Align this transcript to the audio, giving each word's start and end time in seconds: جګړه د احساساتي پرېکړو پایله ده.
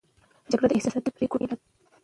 جګړه 0.51 0.67
د 0.69 0.73
احساساتي 0.75 1.09
پرېکړو 1.17 1.39
پایله 1.49 1.55
ده. 1.59 1.63